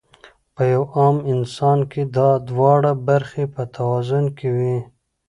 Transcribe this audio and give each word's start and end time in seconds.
پۀ 0.55 0.63
يو 0.73 0.83
عام 0.95 1.17
انسان 1.33 1.79
کې 1.91 2.01
دا 2.15 2.29
دواړه 2.49 2.91
برخې 3.07 3.43
پۀ 3.53 3.63
توازن 3.75 4.25
کې 4.37 4.47
وي- 4.57 4.75